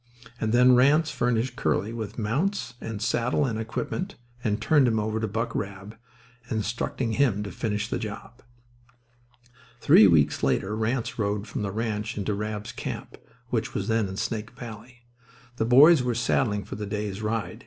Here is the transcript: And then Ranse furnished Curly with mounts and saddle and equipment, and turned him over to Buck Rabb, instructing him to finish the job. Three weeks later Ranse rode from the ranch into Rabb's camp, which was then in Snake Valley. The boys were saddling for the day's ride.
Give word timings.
And 0.39 0.51
then 0.51 0.73
Ranse 0.73 1.11
furnished 1.11 1.55
Curly 1.55 1.93
with 1.93 2.17
mounts 2.17 2.73
and 2.81 2.99
saddle 3.03 3.45
and 3.45 3.59
equipment, 3.59 4.15
and 4.43 4.59
turned 4.59 4.87
him 4.87 4.99
over 4.99 5.19
to 5.19 5.27
Buck 5.27 5.53
Rabb, 5.53 5.95
instructing 6.49 7.11
him 7.11 7.43
to 7.43 7.51
finish 7.51 7.87
the 7.87 7.99
job. 7.99 8.41
Three 9.79 10.07
weeks 10.07 10.41
later 10.41 10.75
Ranse 10.75 11.19
rode 11.19 11.45
from 11.47 11.61
the 11.61 11.69
ranch 11.71 12.17
into 12.17 12.33
Rabb's 12.33 12.71
camp, 12.71 13.15
which 13.49 13.75
was 13.75 13.87
then 13.89 14.07
in 14.07 14.17
Snake 14.17 14.49
Valley. 14.57 15.03
The 15.57 15.65
boys 15.65 16.01
were 16.01 16.15
saddling 16.15 16.63
for 16.65 16.73
the 16.75 16.87
day's 16.87 17.21
ride. 17.21 17.59